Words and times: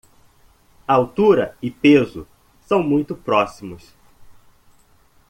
Altura 0.87 1.55
e 1.61 1.69
peso 1.69 2.27
são 2.65 2.81
muito 2.81 3.15
próximos 3.15 3.93